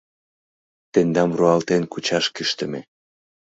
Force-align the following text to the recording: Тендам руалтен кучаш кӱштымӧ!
Тендам 0.91 1.31
руалтен 1.37 1.83
кучаш 1.91 2.25
кӱштымӧ! 2.35 2.81